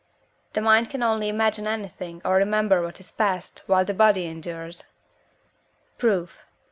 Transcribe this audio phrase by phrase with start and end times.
[0.49, 0.53] XXI.
[0.53, 4.85] The mind can only imagine anything, or remember what is past, while the body endures.
[5.99, 6.39] Proof.